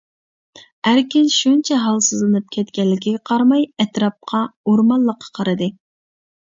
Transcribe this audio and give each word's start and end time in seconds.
ئەركىن 0.91 1.29
شۇنچە 1.33 1.77
ھالسىزلىنىپ 1.83 2.49
كەتكەنلىكىگە 2.57 3.23
قارىماي 3.33 3.71
ئەتراپقا 3.75 4.45
ئورمانلىققا 4.63 5.35
قارىدى. 5.41 5.75